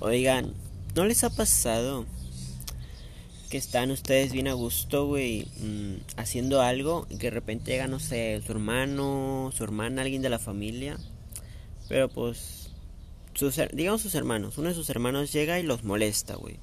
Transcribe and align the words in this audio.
Oigan, 0.00 0.52
¿no 0.94 1.06
les 1.06 1.24
ha 1.24 1.30
pasado 1.30 2.04
que 3.48 3.56
están 3.56 3.90
ustedes 3.90 4.30
bien 4.30 4.46
a 4.46 4.52
gusto, 4.52 5.06
güey, 5.06 5.48
mm, 5.60 6.18
haciendo 6.18 6.60
algo 6.60 7.06
y 7.08 7.16
que 7.16 7.28
de 7.28 7.30
repente 7.30 7.70
llega, 7.70 7.86
no 7.86 7.98
sé, 7.98 8.42
su 8.44 8.52
hermano, 8.52 9.52
su 9.56 9.64
hermana, 9.64 10.02
alguien 10.02 10.20
de 10.20 10.28
la 10.28 10.38
familia? 10.38 10.98
Pero 11.88 12.10
pues, 12.10 12.68
sus, 13.32 13.58
digamos 13.72 14.02
sus 14.02 14.14
hermanos, 14.14 14.58
uno 14.58 14.68
de 14.68 14.74
sus 14.74 14.90
hermanos 14.90 15.32
llega 15.32 15.58
y 15.58 15.62
los 15.62 15.82
molesta, 15.82 16.34
güey. 16.34 16.58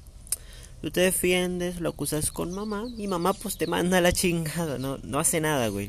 Tú 0.80 0.92
te 0.92 1.00
defiendes, 1.00 1.80
lo 1.80 1.88
acusas 1.88 2.30
con 2.30 2.52
mamá 2.52 2.86
y 2.96 3.08
mamá 3.08 3.32
pues 3.32 3.56
te 3.56 3.66
manda 3.66 4.00
la 4.00 4.12
chingada, 4.12 4.78
no, 4.78 4.98
no 4.98 5.18
hace 5.18 5.40
nada, 5.40 5.66
güey. 5.68 5.86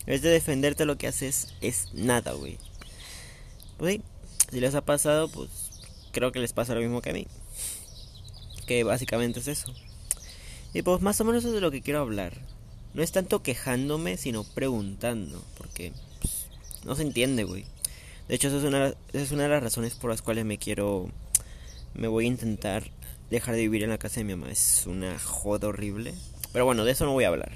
En 0.00 0.06
vez 0.06 0.20
de 0.20 0.28
defenderte 0.28 0.84
lo 0.84 0.98
que 0.98 1.06
haces 1.06 1.54
es 1.62 1.94
nada, 1.94 2.32
güey. 2.32 2.58
Pues 3.78 4.00
si 4.50 4.60
les 4.60 4.74
ha 4.74 4.84
pasado, 4.84 5.28
pues 5.28 5.48
creo 6.14 6.32
que 6.32 6.38
les 6.38 6.54
pasa 6.54 6.74
lo 6.74 6.80
mismo 6.80 7.02
que 7.02 7.10
a 7.10 7.12
mí. 7.12 7.26
Que 8.66 8.84
básicamente 8.84 9.40
es 9.40 9.48
eso. 9.48 9.74
Y 10.72 10.80
pues 10.80 11.02
más 11.02 11.20
o 11.20 11.24
menos 11.24 11.40
eso 11.40 11.48
es 11.48 11.54
de 11.54 11.60
lo 11.60 11.70
que 11.70 11.82
quiero 11.82 12.00
hablar. 12.00 12.32
No 12.94 13.02
es 13.02 13.12
tanto 13.12 13.42
quejándome, 13.42 14.16
sino 14.16 14.44
preguntando. 14.44 15.44
Porque 15.58 15.92
pues, 16.22 16.46
no 16.84 16.94
se 16.94 17.02
entiende, 17.02 17.44
güey. 17.44 17.66
De 18.28 18.36
hecho, 18.36 18.48
eso 18.48 18.58
es, 18.58 18.64
una, 18.64 18.94
es 19.12 19.32
una 19.32 19.42
de 19.42 19.50
las 19.50 19.62
razones 19.62 19.94
por 19.96 20.08
las 20.10 20.22
cuales 20.22 20.46
me 20.46 20.56
quiero... 20.56 21.10
Me 21.92 22.08
voy 22.08 22.24
a 22.24 22.28
intentar 22.28 22.90
dejar 23.30 23.54
de 23.54 23.62
vivir 23.62 23.82
en 23.82 23.90
la 23.90 23.98
casa 23.98 24.20
de 24.20 24.24
mi 24.24 24.34
mamá. 24.34 24.50
Es 24.50 24.84
una 24.86 25.18
joda 25.18 25.68
horrible. 25.68 26.14
Pero 26.52 26.64
bueno, 26.64 26.84
de 26.84 26.92
eso 26.92 27.04
no 27.04 27.12
voy 27.12 27.24
a 27.24 27.28
hablar. 27.28 27.52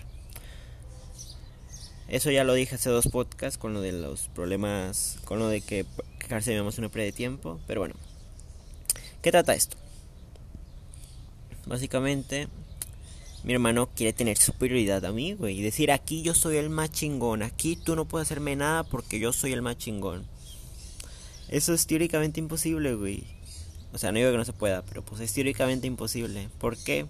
Eso 2.08 2.30
ya 2.30 2.44
lo 2.44 2.54
dije 2.54 2.76
hace 2.76 2.90
dos 2.90 3.08
podcasts 3.08 3.58
con 3.58 3.74
lo 3.74 3.80
de 3.80 3.92
los 3.92 4.28
problemas, 4.28 5.18
con 5.24 5.38
lo 5.38 5.48
de 5.48 5.60
que 5.60 5.84
quejarse 6.18 6.52
de 6.52 6.60
una 6.60 6.70
pérdida 6.72 7.04
de 7.04 7.12
tiempo. 7.12 7.60
Pero 7.66 7.80
bueno, 7.80 7.94
¿qué 9.22 9.30
trata 9.30 9.54
esto? 9.54 9.76
Básicamente, 11.66 12.48
mi 13.44 13.52
hermano 13.52 13.88
quiere 13.94 14.12
tener 14.12 14.38
superioridad 14.38 15.04
a 15.04 15.12
mí, 15.12 15.34
güey. 15.34 15.58
Y 15.58 15.62
decir, 15.62 15.92
aquí 15.92 16.22
yo 16.22 16.34
soy 16.34 16.56
el 16.56 16.70
más 16.70 16.90
chingón. 16.90 17.42
Aquí 17.42 17.76
tú 17.76 17.94
no 17.94 18.06
puedes 18.06 18.28
hacerme 18.28 18.56
nada 18.56 18.84
porque 18.84 19.18
yo 19.18 19.32
soy 19.32 19.52
el 19.52 19.62
más 19.62 19.78
chingón. 19.78 20.26
Eso 21.48 21.72
es 21.72 21.86
teóricamente 21.86 22.40
imposible, 22.40 22.94
güey. 22.94 23.24
O 23.92 23.98
sea, 23.98 24.12
no 24.12 24.18
digo 24.18 24.30
que 24.30 24.36
no 24.36 24.44
se 24.44 24.52
pueda, 24.52 24.82
pero 24.82 25.02
pues 25.02 25.20
es 25.20 25.32
teóricamente 25.32 25.86
imposible. 25.86 26.48
¿Por 26.58 26.76
qué? 26.76 27.06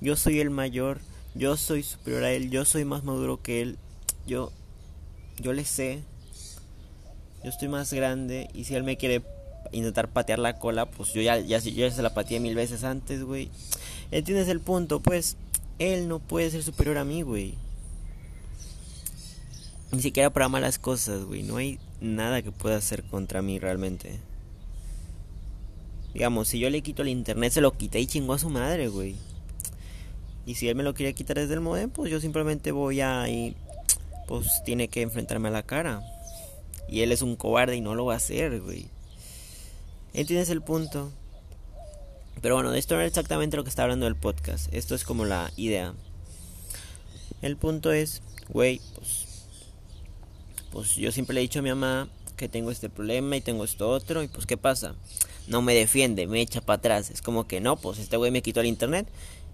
Yo 0.00 0.16
soy 0.16 0.40
el 0.40 0.50
mayor, 0.50 1.00
yo 1.34 1.56
soy 1.56 1.82
superior 1.82 2.24
a 2.24 2.32
él, 2.32 2.50
yo 2.50 2.64
soy 2.64 2.84
más 2.84 3.04
maduro 3.04 3.42
que 3.42 3.60
él, 3.60 3.78
yo, 4.26 4.50
yo 5.38 5.52
le 5.52 5.64
sé, 5.64 6.02
yo 7.44 7.50
estoy 7.50 7.68
más 7.68 7.92
grande 7.92 8.48
y 8.54 8.64
si 8.64 8.74
él 8.74 8.82
me 8.82 8.96
quiere 8.96 9.22
intentar 9.72 10.08
patear 10.08 10.38
la 10.38 10.58
cola, 10.58 10.86
pues 10.86 11.12
yo 11.12 11.22
ya, 11.22 11.60
se 11.60 12.02
la 12.02 12.14
pateé 12.14 12.40
mil 12.40 12.54
veces 12.54 12.84
antes, 12.84 13.22
güey. 13.22 13.50
¿Entiendes 14.10 14.48
el 14.48 14.60
punto? 14.60 15.00
Pues 15.00 15.36
él 15.78 16.08
no 16.08 16.18
puede 16.18 16.50
ser 16.50 16.62
superior 16.62 16.98
a 16.98 17.04
mí, 17.04 17.22
güey. 17.22 17.54
Ni 19.92 20.02
siquiera 20.02 20.30
para 20.30 20.48
malas 20.48 20.78
cosas, 20.78 21.24
güey. 21.24 21.42
No 21.42 21.56
hay 21.56 21.78
nada 22.00 22.42
que 22.42 22.52
pueda 22.52 22.76
hacer 22.76 23.02
contra 23.04 23.42
mí 23.42 23.58
realmente. 23.58 24.18
Digamos, 26.14 26.48
si 26.48 26.58
yo 26.58 26.70
le 26.70 26.82
quito 26.82 27.02
el 27.02 27.08
internet, 27.08 27.52
se 27.52 27.60
lo 27.60 27.76
quité 27.76 28.00
y 28.00 28.06
chingó 28.06 28.34
a 28.34 28.38
su 28.38 28.50
madre, 28.50 28.88
güey. 28.88 29.16
Y 30.46 30.54
si 30.54 30.68
él 30.68 30.74
me 30.74 30.82
lo 30.82 30.94
quiere 30.94 31.14
quitar 31.14 31.38
desde 31.38 31.54
el 31.54 31.60
modem, 31.60 31.90
pues 31.90 32.10
yo 32.10 32.20
simplemente 32.20 32.72
voy 32.72 33.00
a 33.00 33.28
ir 33.28 33.54
pues 34.30 34.62
tiene 34.64 34.86
que 34.86 35.02
enfrentarme 35.02 35.48
a 35.48 35.50
la 35.50 35.64
cara. 35.64 36.02
Y 36.88 37.00
él 37.00 37.10
es 37.10 37.20
un 37.20 37.34
cobarde 37.34 37.74
y 37.74 37.80
no 37.80 37.96
lo 37.96 38.04
va 38.04 38.14
a 38.14 38.18
hacer, 38.18 38.60
güey. 38.60 38.86
¿Entiendes 40.12 40.50
el 40.50 40.60
punto? 40.60 41.12
Pero 42.42 42.56
bueno, 42.56 42.74
esto 42.74 42.96
no 42.96 43.02
es 43.02 43.08
exactamente 43.08 43.56
lo 43.56 43.62
que 43.62 43.70
está 43.70 43.84
hablando 43.84 44.06
el 44.06 44.16
podcast. 44.16 44.72
Esto 44.72 44.94
es 44.94 45.04
como 45.04 45.24
la 45.24 45.52
idea. 45.56 45.94
El 47.42 47.56
punto 47.56 47.92
es, 47.92 48.22
güey, 48.48 48.80
pues, 48.94 49.26
pues 50.72 50.96
yo 50.96 51.12
siempre 51.12 51.34
le 51.34 51.40
he 51.40 51.42
dicho 51.42 51.60
a 51.60 51.62
mi 51.62 51.68
mamá 51.68 52.08
que 52.36 52.48
tengo 52.48 52.70
este 52.70 52.88
problema 52.88 53.36
y 53.36 53.40
tengo 53.40 53.62
esto 53.62 53.88
otro. 53.88 54.22
Y 54.22 54.28
pues, 54.28 54.46
¿qué 54.46 54.56
pasa? 54.56 54.96
No 55.46 55.62
me 55.62 55.74
defiende, 55.74 56.26
me 56.26 56.40
echa 56.40 56.60
para 56.60 56.78
atrás. 56.78 57.10
Es 57.10 57.22
como 57.22 57.46
que 57.46 57.60
no, 57.60 57.76
pues 57.76 57.98
este 57.98 58.16
güey 58.16 58.32
me 58.32 58.42
quitó 58.42 58.60
el 58.60 58.66
internet. 58.66 59.06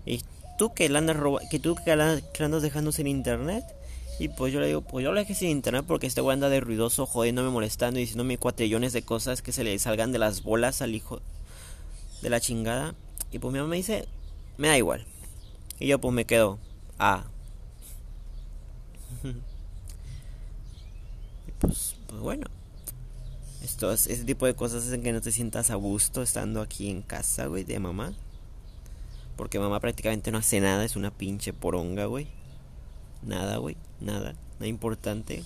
Y 0.07 0.23
tú 0.57 0.73
que 0.73 0.89
le 0.89 0.97
andas 0.97 1.19
que 1.51 1.59
tú 1.59 1.77
que 1.85 1.95
la 1.97 2.21
andas 2.41 2.63
dejando 2.63 2.93
sin 2.93 3.09
internet. 3.09 3.65
Y 4.19 4.29
pues 4.29 4.53
yo 4.53 4.61
le 4.61 4.69
digo, 4.69 4.81
pues 4.81 5.05
yo 5.05 5.13
lo 5.13 5.19
dejé 5.19 5.35
sin 5.35 5.51
internet 5.51 5.85
porque 5.87 6.07
este 6.07 6.23
güey 6.23 6.35
anda 6.35 6.49
de 6.49 6.61
ruidoso, 6.61 7.05
jodiéndome, 7.07 7.51
molestando 7.51 7.99
y 7.99 8.03
diciéndome 8.03 8.39
cuatrillones 8.39 8.93
de 8.95 9.03
cosas 9.03 9.43
que 9.43 9.53
se 9.53 9.63
le 9.63 9.79
salgan 9.79 10.13
de 10.13 10.19
las 10.19 10.43
bolas 10.43 10.81
al 10.81 10.95
hijo 10.95 11.21
de 12.23 12.31
la 12.31 12.41
chingada. 12.41 12.95
Y 13.31 13.39
pues 13.39 13.53
mi 13.53 13.59
mamá 13.59 13.71
me 13.71 13.77
dice, 13.77 14.09
me 14.57 14.69
da 14.69 14.79
igual. 14.79 15.05
Y 15.79 15.87
yo 15.89 16.01
pues 16.01 16.15
me 16.15 16.25
quedo, 16.25 16.59
ah. 16.99 17.25
y 21.47 21.53
pues, 21.59 21.97
pues 22.07 22.21
bueno. 22.21 22.47
Esto 23.63 23.93
es, 23.93 24.07
ese 24.07 24.25
tipo 24.25 24.47
de 24.47 24.55
cosas 24.55 24.87
hacen 24.87 25.03
que 25.03 25.13
no 25.13 25.21
te 25.21 25.33
sientas 25.33 25.71
a 25.71 25.75
gusto 25.75 26.23
estando 26.23 26.61
aquí 26.61 26.89
en 26.89 27.03
casa, 27.03 27.47
güey, 27.47 27.65
de 27.65 27.81
mamá. 27.81 28.13
Porque 29.37 29.59
mamá 29.59 29.81
prácticamente 29.81 30.31
no 30.31 30.39
hace 30.39 30.61
nada, 30.61 30.85
es 30.85 30.95
una 30.95 31.11
pinche 31.11 31.53
poronga, 31.53 32.07
güey. 32.07 32.29
Nada, 33.23 33.57
güey. 33.57 33.77
Nada. 34.01 34.35
Nada 34.55 34.67
importante. 34.67 35.45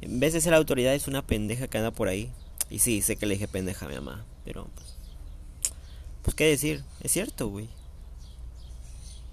En 0.00 0.20
vez 0.20 0.32
de 0.32 0.40
ser 0.40 0.52
la 0.52 0.58
autoridad, 0.58 0.94
es 0.94 1.08
una 1.08 1.26
pendeja 1.26 1.68
que 1.68 1.78
anda 1.78 1.90
por 1.90 2.08
ahí. 2.08 2.30
Y 2.70 2.80
sí, 2.80 3.02
sé 3.02 3.16
que 3.16 3.26
le 3.26 3.34
dije 3.34 3.48
pendeja 3.48 3.86
a 3.86 3.88
mi 3.88 3.94
mamá. 3.94 4.24
Pero, 4.44 4.68
pues. 4.74 4.94
Pues, 6.22 6.34
¿qué 6.34 6.44
decir? 6.44 6.84
Es 7.00 7.12
cierto, 7.12 7.48
güey. 7.48 7.68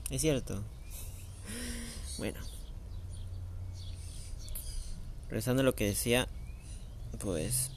Es 0.09 0.21
cierto. 0.21 0.61
Bueno. 2.17 2.39
Regresando 5.27 5.61
a 5.61 5.65
lo 5.65 5.75
que 5.75 5.85
decía. 5.85 6.27
Pues. 7.19 7.71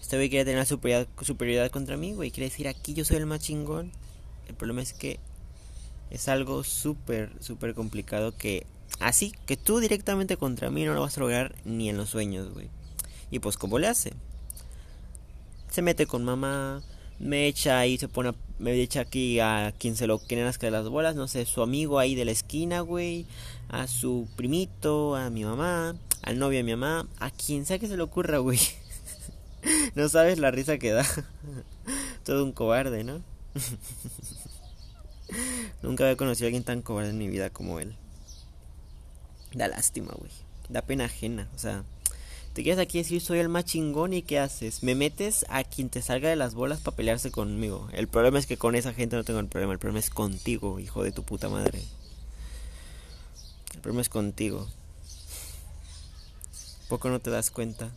Este 0.00 0.16
güey 0.16 0.28
quiere 0.28 0.44
tener 0.44 0.66
superioridad, 0.66 1.08
superioridad 1.22 1.70
contra 1.70 1.96
mí, 1.96 2.12
güey. 2.12 2.30
Quiere 2.30 2.50
decir, 2.50 2.68
aquí 2.68 2.92
yo 2.94 3.04
soy 3.04 3.16
el 3.16 3.26
más 3.26 3.40
chingón. 3.40 3.92
El 4.46 4.54
problema 4.54 4.82
es 4.82 4.92
que. 4.92 5.18
Es 6.10 6.28
algo 6.28 6.62
súper, 6.62 7.32
súper 7.40 7.74
complicado 7.74 8.36
que 8.36 8.66
Así 9.02 9.32
que 9.46 9.56
tú 9.56 9.80
directamente 9.80 10.36
contra 10.36 10.70
mí 10.70 10.84
no 10.84 10.94
lo 10.94 11.00
vas 11.00 11.16
a 11.16 11.20
lograr 11.20 11.56
ni 11.64 11.90
en 11.90 11.96
los 11.96 12.10
sueños, 12.10 12.52
güey. 12.52 12.68
Y 13.32 13.40
pues, 13.40 13.56
¿cómo 13.56 13.80
le 13.80 13.88
hace? 13.88 14.12
Se 15.70 15.82
mete 15.82 16.06
con 16.06 16.24
mamá, 16.24 16.82
me 17.18 17.48
echa 17.48 17.80
ahí, 17.80 17.98
se 17.98 18.06
pone, 18.06 18.32
me 18.60 18.74
echa 18.74 19.00
aquí 19.00 19.40
a 19.40 19.74
quien 19.76 19.96
se 19.96 20.06
lo 20.06 20.20
quieren 20.20 20.46
las 20.46 20.60
de 20.60 20.70
las 20.70 20.88
bolas, 20.88 21.16
no 21.16 21.26
sé, 21.26 21.44
su 21.46 21.62
amigo 21.62 21.98
ahí 21.98 22.14
de 22.14 22.24
la 22.24 22.30
esquina, 22.30 22.80
güey, 22.80 23.26
a 23.68 23.88
su 23.88 24.28
primito, 24.36 25.16
a 25.16 25.30
mi 25.30 25.44
mamá, 25.44 25.96
al 26.22 26.38
novio 26.38 26.58
de 26.58 26.64
mi 26.64 26.76
mamá, 26.76 27.08
a 27.18 27.30
quien 27.30 27.66
sea 27.66 27.80
que 27.80 27.88
se 27.88 27.96
le 27.96 28.04
ocurra, 28.04 28.38
güey. 28.38 28.60
no 29.96 30.08
sabes 30.08 30.38
la 30.38 30.52
risa 30.52 30.78
que 30.78 30.92
da. 30.92 31.04
Todo 32.24 32.44
un 32.44 32.52
cobarde, 32.52 33.02
¿no? 33.02 33.20
Nunca 35.82 36.04
había 36.04 36.16
conocido 36.16 36.46
a 36.46 36.48
alguien 36.48 36.62
tan 36.62 36.82
cobarde 36.82 37.10
en 37.10 37.18
mi 37.18 37.28
vida 37.28 37.50
como 37.50 37.80
él. 37.80 37.96
Da 39.54 39.68
lástima, 39.68 40.12
güey. 40.16 40.30
Da 40.68 40.82
pena 40.82 41.04
ajena. 41.04 41.48
O 41.54 41.58
sea, 41.58 41.84
te 42.54 42.62
quedas 42.62 42.78
aquí 42.78 42.98
decir 42.98 43.20
soy 43.20 43.38
el 43.38 43.48
más 43.48 43.64
chingón 43.64 44.12
y 44.12 44.22
¿qué 44.22 44.38
haces? 44.38 44.82
Me 44.82 44.94
metes 44.94 45.46
a 45.48 45.64
quien 45.64 45.88
te 45.88 46.02
salga 46.02 46.28
de 46.28 46.36
las 46.36 46.54
bolas 46.54 46.80
para 46.80 46.96
pelearse 46.96 47.30
conmigo. 47.30 47.88
El 47.92 48.08
problema 48.08 48.38
es 48.38 48.46
que 48.46 48.56
con 48.56 48.74
esa 48.74 48.92
gente 48.92 49.16
no 49.16 49.24
tengo 49.24 49.40
el 49.40 49.48
problema. 49.48 49.72
El 49.72 49.78
problema 49.78 50.00
es 50.00 50.10
contigo, 50.10 50.78
hijo 50.78 51.02
de 51.02 51.12
tu 51.12 51.22
puta 51.22 51.48
madre. 51.48 51.82
El 53.74 53.80
problema 53.80 54.02
es 54.02 54.08
contigo. 54.08 54.68
¿Poco 56.88 57.08
no 57.08 57.20
te 57.20 57.30
das 57.30 57.50
cuenta? 57.50 57.90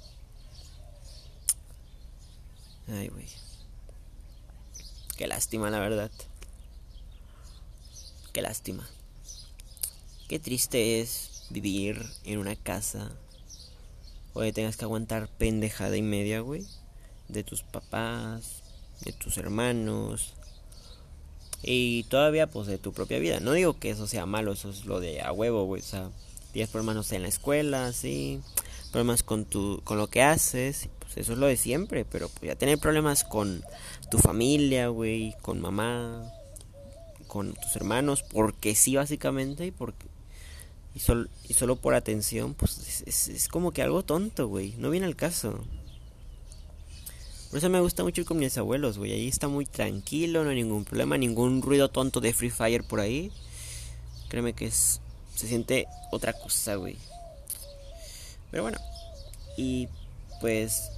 Ay, 2.87 3.09
güey. 3.09 3.27
Qué 5.17 5.27
lástima, 5.27 5.69
la 5.69 5.79
verdad. 5.79 6.11
Qué 8.31 8.41
lástima. 8.41 8.87
Qué 10.27 10.39
triste 10.39 11.01
es 11.01 11.34
vivir 11.49 12.05
en 12.23 12.39
una 12.39 12.55
casa 12.55 13.11
donde 14.33 14.53
tengas 14.53 14.77
que 14.77 14.85
aguantar 14.85 15.29
pendejada 15.37 15.95
y 15.95 16.01
media, 16.01 16.41
güey, 16.41 16.65
de 17.29 17.43
tus 17.43 17.63
papás, 17.63 18.63
de 19.01 19.13
tus 19.13 19.37
hermanos 19.37 20.33
y 21.63 22.03
todavía 22.03 22.47
pues 22.47 22.67
de 22.67 22.77
tu 22.77 22.93
propia 22.93 23.19
vida. 23.19 23.39
No 23.39 23.53
digo 23.53 23.79
que 23.79 23.89
eso 23.89 24.07
sea 24.07 24.25
malo, 24.25 24.53
eso 24.53 24.69
es 24.69 24.85
lo 24.85 24.99
de 24.99 25.21
a 25.21 25.31
huevo, 25.31 25.65
güey, 25.65 25.81
o 25.81 25.85
sea, 25.85 26.09
tienes 26.51 26.69
problemas 26.69 27.11
en 27.11 27.23
la 27.23 27.27
escuela, 27.27 27.91
sí, 27.93 28.41
problemas 28.91 29.23
con 29.23 29.45
tu 29.45 29.81
con 29.83 29.97
lo 29.97 30.07
que 30.07 30.21
haces, 30.21 30.89
pues 30.99 31.17
eso 31.17 31.33
es 31.33 31.39
lo 31.39 31.47
de 31.47 31.57
siempre, 31.57 32.05
pero 32.05 32.29
pues 32.29 32.43
ya 32.43 32.55
tener 32.55 32.77
problemas 32.77 33.23
con 33.23 33.63
tu 34.11 34.17
familia, 34.17 34.89
güey, 34.89 35.33
con 35.41 35.61
mamá, 35.61 36.31
con 37.27 37.53
tus 37.53 37.75
hermanos, 37.75 38.23
porque 38.23 38.75
sí 38.75 38.95
básicamente 38.95 39.65
y 39.65 39.71
porque 39.71 40.07
y, 40.95 40.99
y 41.49 41.53
solo 41.53 41.75
por 41.75 41.93
atención, 41.93 42.53
pues 42.53 43.03
es, 43.05 43.27
es, 43.27 43.47
como 43.49 43.71
que 43.71 43.81
algo 43.81 44.03
tonto, 44.03 44.47
güey. 44.47 44.75
No 44.77 44.89
viene 44.89 45.05
al 45.05 45.17
caso. 45.17 45.59
Por 47.49 47.57
eso 47.57 47.69
me 47.69 47.81
gusta 47.81 48.03
mucho 48.03 48.21
ir 48.21 48.27
con 48.27 48.37
mis 48.37 48.57
abuelos, 48.57 48.97
güey. 48.97 49.11
Ahí 49.11 49.27
está 49.27 49.49
muy 49.49 49.65
tranquilo, 49.65 50.43
no 50.43 50.51
hay 50.51 50.55
ningún 50.55 50.85
problema, 50.85 51.17
ningún 51.17 51.61
ruido 51.61 51.89
tonto 51.89 52.21
de 52.21 52.33
Free 52.33 52.49
Fire 52.49 52.85
por 52.85 53.01
ahí. 53.01 53.29
Créeme 54.29 54.53
que 54.53 54.67
es. 54.67 55.01
Se 55.35 55.47
siente 55.47 55.85
otra 56.11 56.31
cosa, 56.31 56.75
güey. 56.75 56.97
Pero 58.51 58.63
bueno. 58.63 58.79
Y 59.57 59.89
pues. 60.39 60.91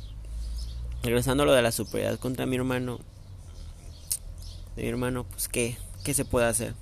Regresando 1.02 1.42
a 1.44 1.46
lo 1.48 1.54
de 1.54 1.62
la 1.64 1.72
superioridad 1.72 2.20
contra 2.20 2.46
mi 2.46 2.56
hermano. 2.56 3.00
De 4.76 4.84
mi 4.84 4.90
hermano, 4.90 5.24
pues 5.24 5.48
¿qué? 5.48 5.76
¿Qué 6.04 6.14
se 6.14 6.24
puede 6.24 6.46
hacer? 6.46 6.76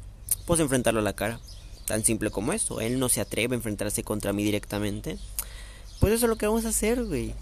Pues 0.45 0.59
enfrentarlo 0.59 0.99
a 0.99 1.03
la 1.03 1.13
cara. 1.13 1.39
Tan 1.85 2.03
simple 2.03 2.31
como 2.31 2.53
eso. 2.53 2.81
Él 2.81 2.99
no 2.99 3.09
se 3.09 3.21
atreve 3.21 3.55
a 3.55 3.57
enfrentarse 3.57 4.03
contra 4.03 4.33
mí 4.33 4.43
directamente. 4.43 5.17
Pues 5.99 6.13
eso 6.13 6.25
es 6.25 6.29
lo 6.29 6.35
que 6.35 6.47
vamos 6.47 6.65
a 6.65 6.69
hacer, 6.69 7.03
güey. 7.03 7.33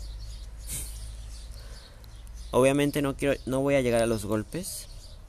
Obviamente 2.52 3.02
no 3.02 3.16
quiero, 3.16 3.40
no 3.46 3.62
voy 3.62 3.76
a 3.76 3.82
llegar 3.82 4.02
a 4.02 4.06
los 4.06 4.26
golpes. 4.26 4.88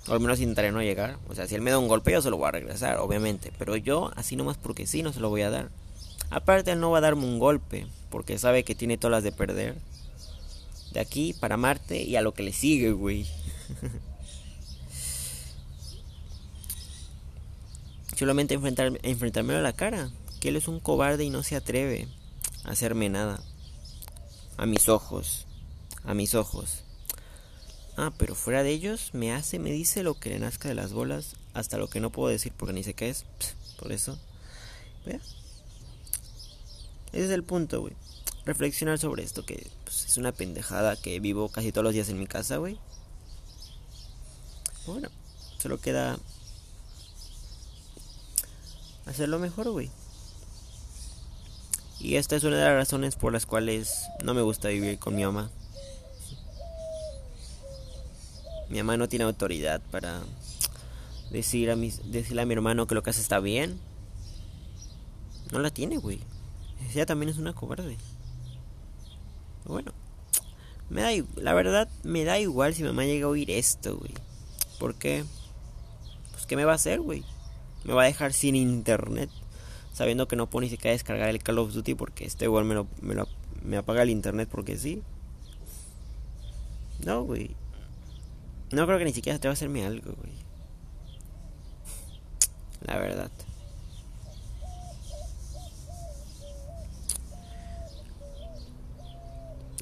O 0.08 0.12
al 0.12 0.20
menos 0.20 0.40
intentaré 0.40 0.72
no 0.72 0.82
llegar. 0.82 1.18
O 1.28 1.34
sea, 1.34 1.46
si 1.46 1.54
él 1.54 1.62
me 1.62 1.70
da 1.70 1.78
un 1.78 1.88
golpe, 1.88 2.12
yo 2.12 2.20
se 2.20 2.30
lo 2.30 2.36
voy 2.36 2.48
a 2.48 2.52
regresar, 2.52 2.98
obviamente. 2.98 3.52
Pero 3.58 3.76
yo, 3.76 4.10
así 4.16 4.36
nomás 4.36 4.58
porque 4.58 4.86
sí, 4.86 5.02
no 5.02 5.12
se 5.12 5.20
lo 5.20 5.30
voy 5.30 5.42
a 5.42 5.50
dar. 5.50 5.70
Aparte, 6.30 6.72
él 6.72 6.80
no 6.80 6.90
va 6.90 6.98
a 6.98 7.02
darme 7.02 7.24
un 7.24 7.38
golpe. 7.38 7.86
Porque 8.10 8.38
sabe 8.38 8.64
que 8.64 8.74
tiene 8.74 8.98
todas 8.98 9.12
las 9.12 9.24
de 9.24 9.32
perder. 9.32 9.76
De 10.92 11.00
aquí 11.00 11.34
para 11.34 11.56
Marte 11.56 12.02
y 12.02 12.16
a 12.16 12.22
lo 12.22 12.34
que 12.34 12.42
le 12.42 12.52
sigue, 12.52 12.92
güey. 12.92 13.26
Solamente 18.16 18.54
enfrentar, 18.54 18.98
enfrentarme 19.02 19.54
a 19.54 19.60
la 19.60 19.72
cara. 19.72 20.10
Que 20.40 20.48
él 20.48 20.56
es 20.56 20.68
un 20.68 20.80
cobarde 20.80 21.24
y 21.24 21.30
no 21.30 21.42
se 21.42 21.56
atreve 21.56 22.08
a 22.64 22.70
hacerme 22.72 23.08
nada. 23.08 23.42
A 24.56 24.66
mis 24.66 24.88
ojos. 24.88 25.46
A 26.04 26.14
mis 26.14 26.34
ojos. 26.34 26.84
Ah, 27.96 28.12
pero 28.18 28.34
fuera 28.34 28.62
de 28.62 28.70
ellos, 28.70 29.10
me 29.12 29.32
hace, 29.32 29.58
me 29.58 29.70
dice 29.70 30.02
lo 30.02 30.14
que 30.14 30.30
le 30.30 30.38
nazca 30.40 30.68
de 30.68 30.74
las 30.74 30.92
bolas, 30.92 31.36
hasta 31.52 31.78
lo 31.78 31.88
que 31.88 32.00
no 32.00 32.10
puedo 32.10 32.28
decir 32.28 32.52
porque 32.56 32.72
ni 32.72 32.82
sé 32.82 32.94
qué 32.94 33.08
es. 33.08 33.24
por 33.78 33.92
eso. 33.92 34.18
Ese 35.06 35.20
es 37.12 37.30
el 37.30 37.44
punto, 37.44 37.80
güey. 37.80 37.94
Reflexionar 38.44 38.98
sobre 38.98 39.22
esto, 39.22 39.46
que 39.46 39.66
pues, 39.84 40.06
es 40.06 40.16
una 40.16 40.32
pendejada 40.32 40.96
que 40.96 41.20
vivo 41.20 41.48
casi 41.48 41.70
todos 41.70 41.84
los 41.84 41.94
días 41.94 42.08
en 42.08 42.18
mi 42.18 42.26
casa, 42.26 42.56
güey. 42.56 42.78
Bueno, 44.86 45.08
solo 45.58 45.80
queda 45.80 46.18
hacerlo 49.06 49.38
mejor, 49.38 49.70
güey. 49.70 49.90
Y 52.00 52.16
esta 52.16 52.36
es 52.36 52.44
una 52.44 52.56
de 52.56 52.64
las 52.64 52.74
razones 52.74 53.16
por 53.16 53.32
las 53.32 53.46
cuales 53.46 54.04
no 54.22 54.34
me 54.34 54.42
gusta 54.42 54.68
vivir 54.68 54.98
con 54.98 55.16
mi 55.16 55.24
mamá. 55.24 55.50
Mi 58.68 58.78
mamá 58.78 58.96
no 58.96 59.08
tiene 59.08 59.24
autoridad 59.24 59.80
para 59.90 60.22
decir 61.30 61.70
a 61.70 61.76
decirle 61.76 62.42
a 62.42 62.46
mi 62.46 62.54
hermano 62.54 62.86
que 62.86 62.94
lo 62.94 63.02
que 63.02 63.10
hace 63.10 63.20
está 63.20 63.40
bien. 63.40 63.78
No 65.52 65.60
la 65.60 65.70
tiene, 65.70 65.98
güey. 65.98 66.20
Ella 66.90 67.06
también 67.06 67.30
es 67.30 67.38
una 67.38 67.52
cobarde. 67.52 67.96
Bueno, 69.64 69.92
me 70.90 71.00
da, 71.00 71.26
la 71.36 71.54
verdad 71.54 71.88
me 72.02 72.24
da 72.24 72.38
igual 72.38 72.74
si 72.74 72.82
mi 72.82 72.88
mamá 72.88 73.04
llega 73.04 73.26
a 73.26 73.30
oír 73.30 73.50
esto, 73.50 73.96
güey. 73.96 74.12
¿Por 74.78 74.94
qué? 74.94 75.24
Pues 76.32 76.46
¿qué 76.46 76.56
me 76.56 76.64
va 76.64 76.72
a 76.72 76.76
hacer, 76.76 77.00
güey? 77.00 77.24
Me 77.84 77.92
va 77.92 78.02
a 78.02 78.06
dejar 78.06 78.32
sin 78.32 78.56
internet, 78.56 79.30
sabiendo 79.92 80.26
que 80.26 80.36
no 80.36 80.48
puedo 80.48 80.62
ni 80.62 80.70
siquiera 80.70 80.92
descargar 80.92 81.28
el 81.28 81.42
Call 81.42 81.58
of 81.58 81.72
Duty 81.72 81.94
porque 81.94 82.24
este 82.24 82.46
igual 82.46 82.64
me 82.64 82.74
lo, 82.74 82.86
me, 83.02 83.14
lo, 83.14 83.28
me 83.62 83.76
apaga 83.76 84.02
el 84.02 84.10
internet 84.10 84.48
porque 84.50 84.76
sí. 84.76 85.02
No, 87.04 87.24
güey. 87.24 87.54
No 88.70 88.86
creo 88.86 88.98
que 88.98 89.04
ni 89.04 89.12
siquiera 89.12 89.38
te 89.38 89.48
va 89.48 89.52
a 89.52 89.54
hacerme 89.54 89.84
algo, 89.84 90.12
güey. 90.12 90.32
La 92.80 92.98
verdad. 92.98 93.30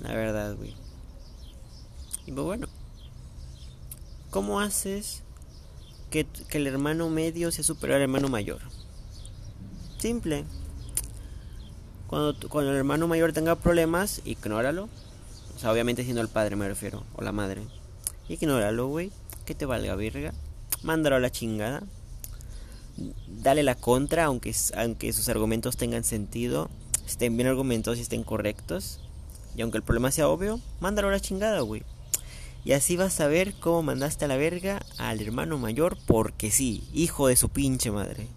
La 0.03 0.15
verdad, 0.15 0.57
güey. 0.57 0.75
Y 2.27 2.33
pues 2.33 2.45
bueno. 2.45 2.67
¿Cómo 4.31 4.61
haces 4.61 5.23
que, 6.13 6.27
el 6.59 6.67
hermano 6.67 7.09
medio 7.09 7.51
sea 7.51 7.65
superior 7.65 7.97
al 7.97 8.03
hermano 8.03 8.29
mayor? 8.29 8.61
Simple. 9.99 10.45
Cuando, 12.07 12.37
cuando 12.49 12.71
el 12.71 12.77
hermano 12.77 13.09
mayor 13.09 13.33
tenga 13.33 13.57
problemas, 13.57 14.21
ignóralo. 14.27 14.89
O 15.57 15.59
sea, 15.59 15.73
obviamente 15.73 16.05
siendo 16.05 16.21
el 16.21 16.29
padre 16.29 16.55
me 16.55 16.69
refiero, 16.69 17.03
o 17.15 17.23
la 17.23 17.33
madre. 17.33 17.63
Ignóralo, 18.29 18.89
güey. 18.89 19.11
Que 19.47 19.55
te 19.55 19.65
valga 19.65 19.97
verga. 19.97 20.35
Mándalo 20.83 21.17
a 21.17 21.21
la 21.21 21.31
chingada. 21.31 21.83
Dale 23.27 23.63
la 23.63 23.75
contra, 23.75 24.27
aunque, 24.27 24.55
aunque 24.77 25.13
sus 25.13 25.29
argumentos 25.31 25.79
tengan 25.79 26.05
sentido. 26.05 26.69
Estén 27.07 27.37
bien 27.37 27.49
argumentados 27.49 27.99
y 27.99 28.03
estén 28.03 28.23
correctos. 28.23 29.01
Y 29.57 29.63
aunque 29.63 29.79
el 29.79 29.83
problema 29.83 30.11
sea 30.11 30.29
obvio, 30.29 30.61
mándalo 30.81 31.09
a 31.09 31.13
la 31.13 31.21
chingada, 31.21 31.61
güey. 31.61 31.83
Y 32.65 32.73
así 32.73 32.97
vas 32.97 33.21
a 33.21 33.27
ver 33.27 33.55
cómo 33.55 33.83
mandaste 33.83 34.25
a 34.25 34.29
la 34.29 34.37
verga 34.37 34.81
al 34.99 35.21
hermano 35.21 35.59
mayor 35.59 35.99
porque 36.07 36.51
sí, 36.51 36.89
hijo 36.93 37.27
de 37.27 37.37
su 37.37 37.49
pinche 37.49 37.91
madre. 37.91 38.29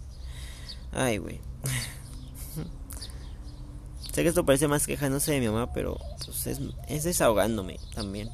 Ay, 0.92 1.18
güey. 1.18 1.40
sé 4.12 4.22
que 4.22 4.28
esto 4.28 4.46
parece 4.46 4.66
más 4.66 4.86
quejándose 4.86 5.32
de 5.32 5.40
mi 5.40 5.46
mamá, 5.46 5.72
pero 5.72 5.98
pues 6.24 6.46
es, 6.46 6.60
es 6.88 7.04
desahogándome 7.04 7.78
también. 7.94 8.30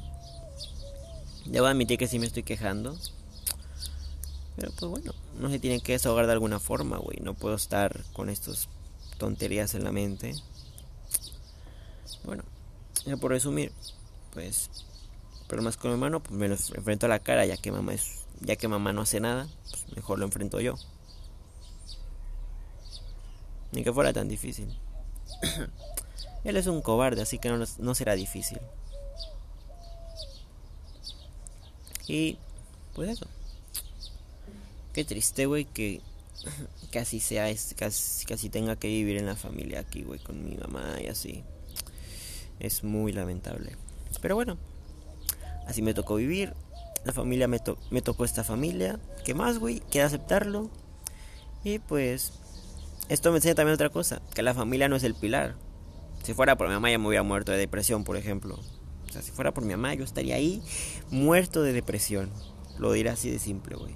Debo 1.45 1.67
admitir 1.67 1.99
que 1.99 2.07
sí 2.07 2.19
me 2.19 2.25
estoy 2.25 2.43
quejando. 2.43 2.97
Pero 4.55 4.71
pues 4.71 4.89
bueno, 4.89 5.13
no 5.39 5.49
se 5.49 5.59
tiene 5.59 5.81
que 5.81 5.93
desahogar 5.93 6.25
de 6.25 6.31
alguna 6.31 6.59
forma, 6.59 6.97
güey. 6.97 7.19
No 7.21 7.33
puedo 7.33 7.55
estar 7.55 8.03
con 8.13 8.29
estas 8.29 8.69
tonterías 9.17 9.75
en 9.75 9.83
la 9.83 9.91
mente. 9.91 10.35
Bueno, 12.23 12.43
ya 13.05 13.17
por 13.17 13.31
resumir, 13.31 13.71
pues 14.33 14.69
pero 15.47 15.61
más 15.61 15.77
con 15.77 15.91
mi 15.91 15.95
hermano, 15.95 16.21
pues 16.21 16.37
me 16.37 16.47
lo 16.47 16.55
enfrento 16.55 17.05
a 17.05 17.09
la 17.09 17.19
cara, 17.19 17.45
ya 17.45 17.57
que 17.57 17.71
mamá 17.71 17.93
es, 17.93 18.25
ya 18.41 18.55
que 18.55 18.67
mamá 18.67 18.93
no 18.93 19.01
hace 19.01 19.19
nada, 19.19 19.47
pues 19.69 19.85
mejor 19.95 20.19
lo 20.19 20.25
enfrento 20.25 20.59
yo. 20.59 20.75
Ni 23.71 23.83
que 23.83 23.93
fuera 23.93 24.13
tan 24.13 24.27
difícil. 24.27 24.67
Él 26.43 26.57
es 26.57 26.67
un 26.67 26.81
cobarde, 26.81 27.21
así 27.21 27.39
que 27.39 27.49
no, 27.49 27.63
no 27.79 27.95
será 27.95 28.15
difícil. 28.15 28.59
Y 32.07 32.37
pues 32.93 33.09
eso. 33.09 33.25
Qué 34.93 35.03
triste, 35.03 35.45
güey, 35.45 35.65
que 35.65 36.01
casi 36.91 37.19
sea, 37.19 37.53
casi, 37.75 38.25
casi 38.25 38.49
tenga 38.49 38.75
que 38.75 38.87
vivir 38.87 39.17
en 39.17 39.25
la 39.25 39.35
familia 39.35 39.79
aquí, 39.79 40.03
güey, 40.03 40.19
con 40.19 40.43
mi 40.43 40.55
mamá 40.55 40.97
y 41.01 41.07
así. 41.07 41.43
Es 42.59 42.83
muy 42.83 43.11
lamentable. 43.11 43.75
Pero 44.21 44.35
bueno, 44.35 44.57
así 45.67 45.81
me 45.81 45.93
tocó 45.93 46.15
vivir. 46.15 46.53
La 47.05 47.11
familia 47.11 47.47
me, 47.47 47.59
me 47.91 48.01
tocó 48.01 48.25
esta 48.25 48.43
familia. 48.43 48.99
¿Qué 49.25 49.33
más, 49.33 49.59
güey? 49.59 49.81
Queda 49.91 50.05
aceptarlo. 50.05 50.69
Y 51.63 51.79
pues, 51.79 52.33
esto 53.09 53.31
me 53.31 53.37
enseña 53.37 53.55
también 53.55 53.75
otra 53.75 53.89
cosa: 53.89 54.21
que 54.33 54.41
la 54.43 54.53
familia 54.53 54.89
no 54.89 54.95
es 54.95 55.03
el 55.03 55.15
pilar. 55.15 55.55
Si 56.23 56.33
fuera 56.33 56.57
por 56.57 56.67
mi 56.67 56.73
mamá, 56.73 56.89
ya 56.89 56.97
me 56.97 57.07
hubiera 57.07 57.23
muerto 57.23 57.51
de 57.51 57.57
depresión, 57.57 58.03
por 58.03 58.15
ejemplo 58.15 58.59
sea, 59.13 59.21
si 59.21 59.31
fuera 59.31 59.53
por 59.53 59.63
mi 59.63 59.71
mamá, 59.71 59.93
yo 59.93 60.03
estaría 60.03 60.35
ahí 60.35 60.61
muerto 61.09 61.61
de 61.61 61.71
depresión. 61.71 62.29
Lo 62.77 62.91
diré 62.91 63.11
así 63.11 63.29
de 63.29 63.39
simple, 63.39 63.75
güey. 63.75 63.93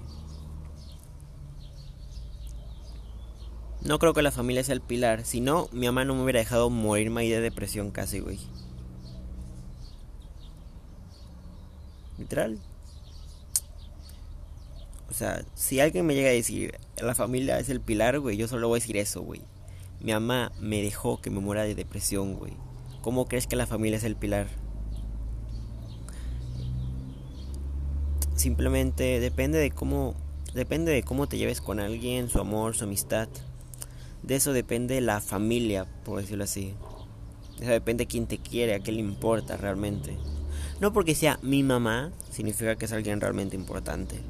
No 3.82 3.98
creo 3.98 4.14
que 4.14 4.22
la 4.22 4.30
familia 4.30 4.64
sea 4.64 4.74
el 4.74 4.80
pilar. 4.80 5.24
Si 5.24 5.40
no, 5.40 5.68
mi 5.72 5.86
mamá 5.86 6.04
no 6.04 6.14
me 6.14 6.22
hubiera 6.22 6.38
dejado 6.38 6.70
morirme 6.70 7.22
ahí 7.22 7.30
de 7.30 7.40
depresión 7.40 7.90
casi, 7.90 8.20
güey. 8.20 8.38
Literal. 12.18 12.58
O 15.10 15.14
sea, 15.14 15.42
si 15.54 15.80
alguien 15.80 16.04
me 16.04 16.14
llega 16.14 16.28
a 16.28 16.32
decir, 16.32 16.78
la 17.00 17.14
familia 17.14 17.58
es 17.58 17.70
el 17.70 17.80
pilar, 17.80 18.20
güey, 18.20 18.36
yo 18.36 18.46
solo 18.46 18.68
voy 18.68 18.78
a 18.78 18.80
decir 18.80 18.96
eso, 18.96 19.22
güey. 19.22 19.40
Mi 20.00 20.12
mamá 20.12 20.52
me 20.60 20.82
dejó 20.82 21.20
que 21.20 21.30
me 21.30 21.40
muera 21.40 21.62
de 21.62 21.74
depresión, 21.74 22.34
güey. 22.34 22.52
¿Cómo 23.00 23.26
crees 23.26 23.46
que 23.46 23.56
la 23.56 23.66
familia 23.66 23.96
es 23.96 24.04
el 24.04 24.16
pilar? 24.16 24.48
Simplemente 28.36 29.18
depende 29.18 29.58
de 29.58 29.70
cómo 29.70 30.14
depende 30.54 30.92
de 30.92 31.02
cómo 31.02 31.26
te 31.26 31.38
lleves 31.38 31.60
con 31.60 31.80
alguien, 31.80 32.28
su 32.28 32.40
amor, 32.40 32.76
su 32.76 32.84
amistad. 32.84 33.28
De 34.22 34.36
eso 34.36 34.52
depende 34.52 35.00
la 35.00 35.20
familia, 35.20 35.86
por 36.04 36.20
decirlo 36.20 36.44
así. 36.44 36.74
De 37.58 37.64
eso 37.64 37.72
depende 37.72 38.06
quién 38.06 38.26
te 38.26 38.38
quiere, 38.38 38.74
a 38.74 38.80
qué 38.80 38.92
le 38.92 39.00
importa 39.00 39.56
realmente. 39.56 40.16
No 40.80 40.92
porque 40.92 41.14
sea 41.14 41.38
mi 41.42 41.62
mamá, 41.62 42.12
significa 42.30 42.76
que 42.76 42.84
es 42.84 42.92
alguien 42.92 43.20
realmente 43.20 43.56
importante. 43.56 44.20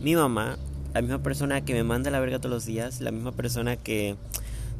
Mi 0.00 0.16
mamá, 0.16 0.58
la 0.92 1.02
misma 1.02 1.22
persona 1.22 1.64
que 1.64 1.72
me 1.72 1.84
manda 1.84 2.10
la 2.10 2.20
verga 2.20 2.38
todos 2.38 2.50
los 2.50 2.66
días, 2.66 3.00
la 3.00 3.12
misma 3.12 3.32
persona 3.32 3.76
que 3.76 4.16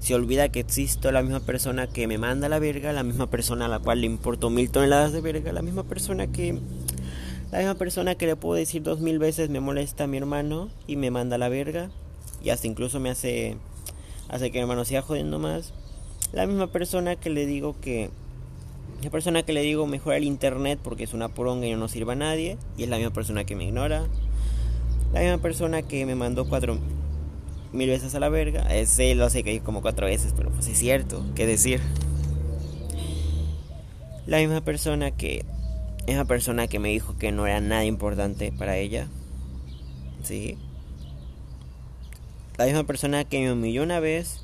se 0.01 0.15
olvida 0.15 0.49
que 0.51 0.61
existo, 0.61 1.13
la 1.13 1.23
misma 1.23 1.41
persona 1.41 1.87
que 1.87 2.07
me 2.07 2.19
manda 2.19 2.49
la 2.49 2.59
verga, 2.59 2.93
la 2.93 3.05
misma 3.05 3.31
persona 3.31 3.67
a 3.67 3.69
la 3.69 3.79
cual 3.79 4.01
le 4.01 4.07
importo 4.07 4.51
mil 4.51 4.71
toneladas 4.71 5.13
de 5.13 5.21
verga, 5.21 5.53
la 5.53 5.63
misma 5.63 5.85
persona 5.85 6.27
que 6.27 6.59
la 7.53 7.59
misma 7.59 7.75
persona 7.77 8.17
que 8.17 8.27
le 8.27 8.37
puedo 8.37 8.57
decir 8.57 8.83
dos 8.83 9.01
mil 9.01 9.19
veces 9.21 9.49
me 9.49 9.61
molesta 9.61 10.05
a 10.05 10.07
mi 10.09 10.17
hermano 10.17 10.69
y 10.89 10.97
me 10.97 11.11
manda 11.11 11.39
la 11.39 11.49
verga 11.49 11.89
y 12.43 12.51
hasta 12.51 12.67
incluso 12.67 12.99
me 12.99 13.11
hace 13.11 13.57
hace 14.29 14.51
que 14.51 14.59
mi 14.59 14.63
hermano 14.63 14.85
siga 14.85 15.03
jodiendo 15.03 15.39
más. 15.39 15.73
La 16.33 16.47
misma 16.47 16.67
persona 16.67 17.17
que 17.17 17.31
le 17.31 17.47
digo 17.47 17.77
que 17.81 18.11
la 19.05 19.11
persona 19.11 19.43
que 19.43 19.53
le 19.53 19.63
digo 19.63 19.87
mejora 19.87 20.17
el 20.17 20.25
internet 20.25 20.79
porque 20.83 21.05
es 21.05 21.15
una 21.15 21.29
poronga 21.29 21.67
y 21.67 21.75
no 21.75 21.89
sirve 21.89 22.13
a 22.13 22.17
nadie 22.17 22.57
y 22.77 22.85
es 22.85 22.89
la 22.89 22.97
misma 22.97 23.13
persona 23.13 23.45
que 23.45 23.55
me 23.55 23.65
ignora. 23.65 24.07
La 25.13 25.21
misma 25.21 25.39
persona 25.39 25.83
que 25.83 26.07
me 26.07 26.15
mandó 26.15 26.49
cuatro 26.49 26.79
mil 27.73 27.89
veces 27.89 28.15
a 28.15 28.21
la 28.21 28.29
verga. 28.29 28.63
Ese 28.75 29.15
lo 29.15 29.29
sé 29.29 29.43
que 29.43 29.61
como 29.61 29.83
cuatro 29.83 30.07
veces, 30.07 30.33
pero 30.37 30.51
pues 30.51 30.67
es 30.69 30.79
cierto, 30.79 31.25
qué 31.35 31.47
decir. 31.47 31.81
La 34.27 34.39
misma 34.39 34.63
persona 34.63 35.11
que. 35.11 35.45
Esa 36.07 36.25
persona 36.25 36.67
que 36.67 36.79
me 36.79 36.91
dijo 36.91 37.17
que 37.17 37.33
no 37.33 37.47
era 37.47 37.61
nada 37.61 37.85
importante 37.85 38.53
para 38.53 38.77
ella. 38.77 39.09
Sí. 40.23 40.57
La 42.57 42.67
misma 42.67 42.85
persona 42.85 43.25
que 43.25 43.41
me 43.41 43.53
humilló 43.53 43.83
una 43.83 44.01
vez. 44.01 44.44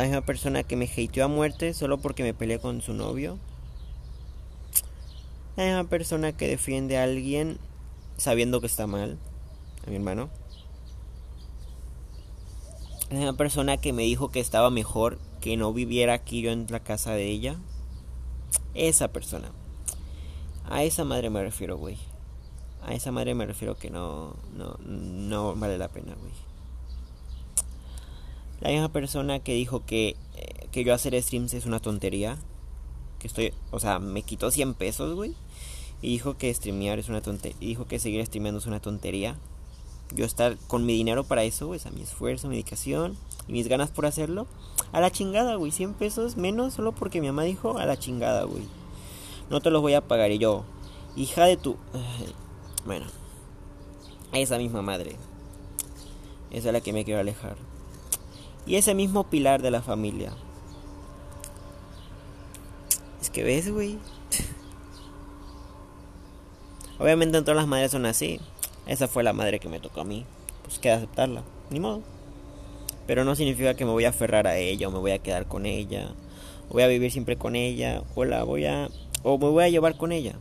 La 0.00 0.06
misma 0.06 0.22
persona 0.22 0.62
que 0.62 0.76
me 0.76 0.86
hateó 0.86 1.26
a 1.26 1.28
muerte 1.28 1.74
solo 1.74 1.98
porque 1.98 2.22
me 2.22 2.32
peleé 2.32 2.58
con 2.58 2.80
su 2.80 2.94
novio. 2.94 3.38
La 5.56 5.64
misma 5.64 5.84
persona 5.84 6.32
que 6.32 6.48
defiende 6.48 6.96
a 6.96 7.02
alguien 7.02 7.58
sabiendo 8.16 8.62
que 8.62 8.66
está 8.66 8.86
mal. 8.86 9.18
A 9.86 9.90
mi 9.90 9.96
hermano 9.96 10.30
una 13.10 13.34
persona 13.34 13.76
que 13.76 13.92
me 13.92 14.04
dijo 14.04 14.30
que 14.30 14.40
estaba 14.40 14.70
mejor 14.70 15.18
que 15.42 15.58
no 15.58 15.74
viviera 15.74 16.14
aquí 16.14 16.40
yo 16.40 16.50
en 16.50 16.66
la 16.70 16.80
casa 16.80 17.12
de 17.12 17.26
ella. 17.26 17.56
Esa 18.72 19.08
persona. 19.08 19.52
A 20.64 20.82
esa 20.82 21.04
madre 21.04 21.28
me 21.28 21.42
refiero, 21.42 21.76
güey. 21.76 21.98
A 22.82 22.94
esa 22.94 23.12
madre 23.12 23.34
me 23.34 23.44
refiero 23.44 23.76
que 23.76 23.90
no, 23.90 24.34
no, 24.56 24.78
no 24.82 25.54
vale 25.56 25.76
la 25.76 25.88
pena, 25.88 26.14
güey. 26.14 26.49
La 28.60 28.70
misma 28.70 28.90
persona 28.90 29.38
que 29.38 29.54
dijo 29.54 29.84
que, 29.86 30.16
eh, 30.36 30.68
que 30.70 30.84
yo 30.84 30.94
hacer 30.94 31.20
streams 31.22 31.54
es 31.54 31.66
una 31.66 31.80
tontería. 31.80 32.36
Que 33.18 33.26
estoy, 33.26 33.52
o 33.70 33.80
sea, 33.80 33.98
me 33.98 34.22
quitó 34.22 34.50
100 34.50 34.74
pesos, 34.74 35.14
güey. 35.14 35.34
Y 36.02 36.08
dijo 36.08 36.36
que 36.36 36.52
streamear 36.52 36.98
es 36.98 37.08
una 37.08 37.22
tontería. 37.22 37.56
Y 37.60 37.66
dijo 37.66 37.86
que 37.86 37.98
seguir 37.98 38.24
streameando 38.24 38.58
es 38.58 38.66
una 38.66 38.80
tontería 38.80 39.36
yo 40.14 40.24
estar 40.24 40.56
con 40.66 40.86
mi 40.86 40.94
dinero 40.94 41.24
para 41.24 41.44
eso, 41.44 41.66
güey, 41.66 41.80
a 41.84 41.90
mi 41.90 42.02
esfuerzo, 42.02 42.48
mi 42.48 42.56
dedicación 42.56 43.16
y 43.48 43.52
mis 43.52 43.68
ganas 43.68 43.90
por 43.90 44.06
hacerlo, 44.06 44.46
a 44.92 45.00
la 45.00 45.10
chingada, 45.10 45.54
güey, 45.56 45.70
100 45.70 45.94
pesos 45.94 46.36
menos 46.36 46.74
solo 46.74 46.92
porque 46.92 47.20
mi 47.20 47.28
mamá 47.28 47.44
dijo 47.44 47.78
a 47.78 47.86
la 47.86 47.98
chingada, 47.98 48.44
güey. 48.44 48.64
No 49.50 49.60
te 49.60 49.70
los 49.70 49.82
voy 49.82 49.94
a 49.94 50.06
pagar 50.06 50.30
y 50.30 50.38
yo, 50.38 50.64
hija 51.16 51.44
de 51.44 51.56
tu... 51.56 51.76
Bueno, 52.86 53.04
esa 54.32 54.56
misma 54.56 54.80
madre. 54.80 55.16
Esa 56.50 56.68
es 56.68 56.72
la 56.72 56.80
que 56.80 56.94
me 56.94 57.04
quiero 57.04 57.20
alejar. 57.20 57.56
Y 58.66 58.76
ese 58.76 58.94
mismo 58.94 59.24
pilar 59.24 59.62
de 59.62 59.70
la 59.70 59.82
familia. 59.82 60.32
Es 63.20 63.30
que 63.30 63.42
ves, 63.42 63.72
güey. 63.72 63.98
Obviamente 66.98 67.40
todas 67.40 67.56
las 67.56 67.66
madres 67.66 67.90
son 67.90 68.06
así. 68.06 68.40
Esa 68.86 69.08
fue 69.08 69.22
la 69.22 69.32
madre 69.32 69.60
que 69.60 69.68
me 69.68 69.80
tocó 69.80 70.02
a 70.02 70.04
mí. 70.04 70.24
Pues 70.62 70.78
queda 70.78 70.96
aceptarla. 70.96 71.42
Ni 71.70 71.80
modo. 71.80 72.02
Pero 73.06 73.24
no 73.24 73.34
significa 73.34 73.74
que 73.74 73.84
me 73.84 73.92
voy 73.92 74.04
a 74.04 74.10
aferrar 74.10 74.46
a 74.46 74.56
ella 74.56 74.88
o 74.88 74.90
me 74.90 74.98
voy 74.98 75.12
a 75.12 75.18
quedar 75.18 75.46
con 75.46 75.66
ella. 75.66 76.12
O 76.68 76.74
voy 76.74 76.82
a 76.82 76.88
vivir 76.88 77.10
siempre 77.10 77.36
con 77.36 77.56
ella. 77.56 78.02
O 78.14 78.24
la 78.24 78.44
voy 78.44 78.66
a... 78.66 78.88
O 79.22 79.38
me 79.38 79.48
voy 79.48 79.64
a 79.64 79.68
llevar 79.68 79.96
con 79.96 80.12
ella. 80.12 80.34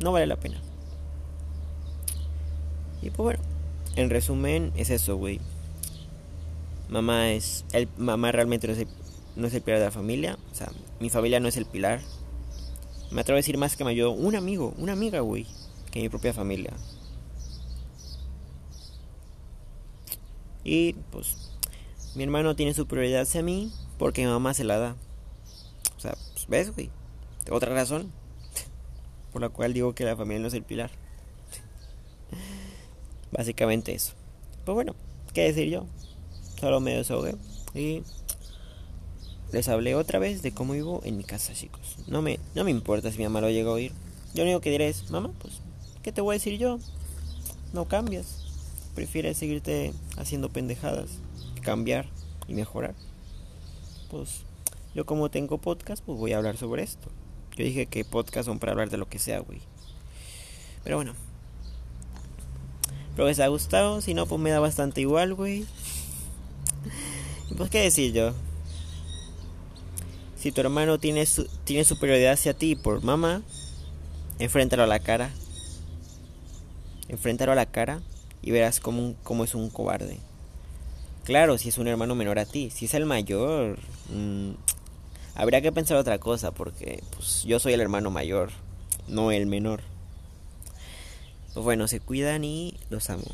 No 0.00 0.12
vale 0.12 0.26
la 0.26 0.36
pena. 0.36 0.60
Y 3.02 3.10
pues 3.10 3.38
bueno. 3.38 3.56
En 3.96 4.10
resumen 4.10 4.72
es 4.76 4.90
eso, 4.90 5.16
güey. 5.16 5.40
Mamá 6.88 7.32
es... 7.32 7.64
El, 7.72 7.88
mamá 7.96 8.32
realmente 8.32 8.66
no 8.66 8.72
es, 8.72 8.80
el, 8.80 8.88
no 9.36 9.46
es 9.46 9.54
el 9.54 9.62
pilar 9.62 9.80
de 9.80 9.86
la 9.86 9.90
familia. 9.90 10.38
O 10.52 10.54
sea, 10.54 10.70
mi 11.00 11.10
familia 11.10 11.40
no 11.40 11.48
es 11.48 11.56
el 11.56 11.66
pilar. 11.66 12.00
Me 13.10 13.20
atrevo 13.20 13.36
a 13.36 13.40
decir 13.40 13.58
más 13.58 13.76
que 13.76 13.84
me 13.84 13.90
ayudó 13.90 14.10
un 14.12 14.36
amigo, 14.36 14.74
una 14.78 14.92
amiga, 14.92 15.20
güey. 15.20 15.46
Que 15.90 16.00
mi 16.00 16.08
propia 16.08 16.32
familia. 16.32 16.72
Y 20.64 20.94
pues 21.12 21.36
mi 22.16 22.24
hermano 22.24 22.56
tiene 22.56 22.74
su 22.74 22.86
prioridad 22.86 23.22
hacia 23.22 23.42
mí 23.42 23.70
porque 23.98 24.22
mi 24.22 24.28
mamá 24.28 24.54
se 24.54 24.64
la 24.64 24.78
da. 24.78 24.96
O 25.96 26.00
sea, 26.00 26.16
pues, 26.32 26.46
ves, 26.48 26.74
güey. 26.74 26.90
Otra 27.50 27.72
razón 27.72 28.10
por 29.32 29.42
la 29.42 29.48
cual 29.50 29.74
digo 29.74 29.94
que 29.94 30.04
la 30.04 30.16
familia 30.16 30.40
no 30.40 30.48
es 30.48 30.54
el 30.54 30.62
pilar. 30.62 30.90
Básicamente 33.32 33.94
eso. 33.94 34.14
Pues 34.64 34.74
bueno, 34.74 34.94
¿qué 35.34 35.42
decir 35.42 35.68
yo? 35.68 35.86
Solo 36.60 36.80
me 36.80 36.96
desahogué 36.96 37.36
y 37.74 38.02
les 39.52 39.68
hablé 39.68 39.94
otra 39.94 40.18
vez 40.18 40.42
de 40.42 40.52
cómo 40.52 40.72
vivo 40.72 41.00
en 41.04 41.16
mi 41.16 41.24
casa, 41.24 41.52
chicos. 41.52 41.96
No 42.06 42.22
me, 42.22 42.40
no 42.54 42.64
me 42.64 42.70
importa 42.70 43.10
si 43.10 43.18
mi 43.18 43.24
mamá 43.24 43.40
lo 43.40 43.50
llega 43.50 43.70
a 43.70 43.74
oír. 43.74 43.92
Yo 44.34 44.44
lo 44.44 44.50
único 44.50 44.60
que 44.60 44.70
diré 44.70 44.88
es, 44.88 45.10
mamá, 45.10 45.32
pues, 45.38 45.60
¿qué 46.02 46.12
te 46.12 46.20
voy 46.20 46.34
a 46.34 46.38
decir 46.38 46.58
yo? 46.58 46.78
No 47.72 47.86
cambias 47.86 48.46
prefieres 48.96 49.36
seguirte 49.36 49.92
haciendo 50.16 50.48
pendejadas, 50.48 51.10
cambiar 51.62 52.06
y 52.48 52.54
mejorar. 52.54 52.94
Pues 54.10 54.40
yo 54.94 55.04
como 55.04 55.30
tengo 55.30 55.58
podcast, 55.58 56.02
pues 56.02 56.18
voy 56.18 56.32
a 56.32 56.38
hablar 56.38 56.56
sobre 56.56 56.82
esto. 56.82 57.10
Yo 57.56 57.64
dije 57.64 57.86
que 57.86 58.04
podcast 58.04 58.46
son 58.46 58.58
para 58.58 58.72
hablar 58.72 58.88
de 58.88 58.96
lo 58.96 59.06
que 59.06 59.18
sea, 59.18 59.38
güey. 59.40 59.60
Pero 60.82 60.96
bueno. 60.96 61.12
Espero 63.10 63.26
que 63.26 63.30
les 63.30 63.38
haya 63.38 63.48
gustado. 63.48 64.00
Si 64.00 64.14
no, 64.14 64.26
pues 64.26 64.40
me 64.40 64.50
da 64.50 64.60
bastante 64.60 65.02
igual, 65.02 65.34
güey. 65.34 65.66
Pues 67.54 67.70
qué 67.70 67.82
decir 67.82 68.12
yo. 68.12 68.32
Si 70.36 70.52
tu 70.52 70.60
hermano 70.60 70.98
tiene, 70.98 71.26
tiene 71.64 71.84
superioridad 71.84 72.32
hacia 72.32 72.54
ti 72.54 72.76
por 72.76 73.02
mamá, 73.02 73.42
enfréntalo 74.38 74.82
a 74.82 74.86
la 74.86 74.98
cara. 74.98 75.30
Enfréntalo 77.08 77.52
a 77.52 77.56
la 77.56 77.66
cara 77.66 78.00
y 78.42 78.50
verás 78.50 78.80
cómo, 78.80 79.14
cómo 79.22 79.44
es 79.44 79.54
un 79.54 79.70
cobarde. 79.70 80.18
Claro, 81.24 81.58
si 81.58 81.68
es 81.68 81.78
un 81.78 81.88
hermano 81.88 82.14
menor 82.14 82.38
a 82.38 82.44
ti, 82.44 82.70
si 82.70 82.84
es 82.84 82.94
el 82.94 83.06
mayor, 83.06 83.78
mmm, 84.10 84.52
habría 85.34 85.60
que 85.60 85.72
pensar 85.72 85.96
otra 85.96 86.18
cosa, 86.18 86.52
porque 86.52 87.02
pues, 87.16 87.42
yo 87.44 87.58
soy 87.58 87.72
el 87.72 87.80
hermano 87.80 88.10
mayor, 88.10 88.50
no 89.08 89.32
el 89.32 89.46
menor. 89.46 89.80
Pues 91.54 91.64
bueno, 91.64 91.88
se 91.88 92.00
cuidan 92.00 92.44
y 92.44 92.78
los 92.90 93.10
amo. 93.10 93.24